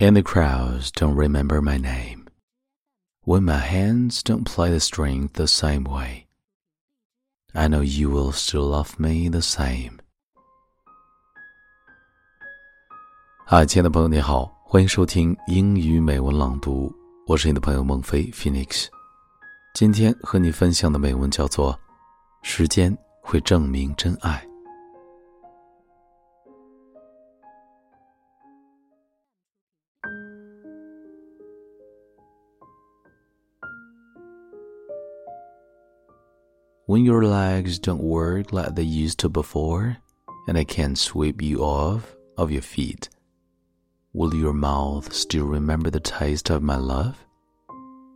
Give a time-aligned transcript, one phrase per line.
[0.00, 2.28] And the crowds don't remember my name.
[3.24, 6.28] When my hands don't play the string the same way,
[7.52, 9.98] I know you will still love me the same.
[13.44, 16.94] 嗨，亲爱的朋友，你好，欢迎收听英语美文朗读，
[17.26, 18.86] 我是你的朋友孟飞 Phoenix。
[19.74, 21.74] 今天和你分享的美文叫做
[22.42, 24.46] 《时间会证明真爱》。
[36.88, 39.98] When your legs don't work like they used to before,
[40.46, 43.10] and I can't sweep you off of your feet.
[44.14, 47.26] Will your mouth still remember the taste of my love?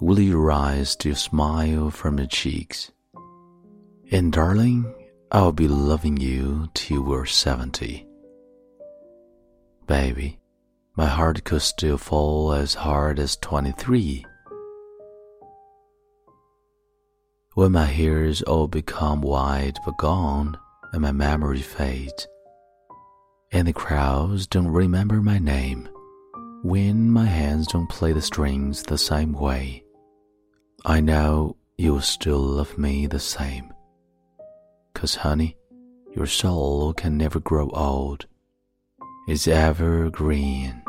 [0.00, 2.92] Will your eyes still smile from your cheeks?
[4.12, 4.92] And darling,
[5.32, 8.06] I'll be loving you till we're 70.
[9.86, 10.40] Baby,
[10.94, 14.26] my heart could still fall as hard as 23.
[17.58, 20.56] When my hairs all become white but gone,
[20.92, 22.28] and my memory fades,
[23.50, 25.88] and the crowds don't remember my name
[26.62, 29.82] when my hands don't play the strings the same way.
[30.84, 33.72] I know you'll still love me the same.
[34.94, 35.56] Cause, honey,
[36.14, 38.26] your soul can never grow old.
[39.26, 40.80] It's ever green.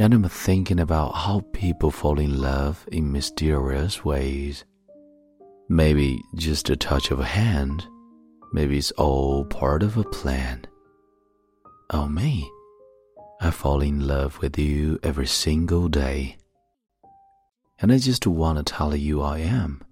[0.00, 4.64] And I'm thinking about how people fall in love in mysterious ways.
[5.68, 7.84] Maybe just a touch of a hand.
[8.52, 10.66] Maybe it's all part of a plan.
[11.90, 12.48] Oh, me.
[13.40, 16.36] I fall in love with you every single day.
[17.80, 19.82] And I just want to tell you I am.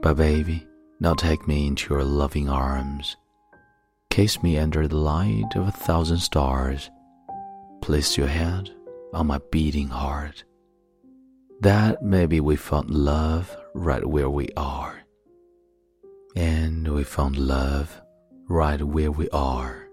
[0.00, 0.66] But, baby,
[0.98, 3.16] now take me into your loving arms.
[4.08, 6.90] Kiss me under the light of a thousand stars.
[7.83, 8.69] Place your head
[9.13, 10.43] on my beating heart.
[11.61, 14.93] That maybe we found love right where we are.
[16.35, 17.87] And we found love
[18.47, 19.87] right where we are.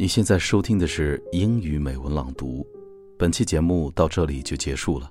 [0.00, 2.64] 你现在收听的是英语美文朗读，
[3.18, 5.10] 本期节目到这里就结束了。